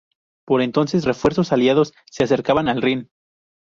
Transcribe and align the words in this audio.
Por 0.47 0.63
entonces, 0.63 1.05
refuerzos 1.05 1.51
aliados 1.51 1.93
se 2.09 2.23
acercaban 2.23 2.67
al 2.69 2.81
Rin. 2.81 3.11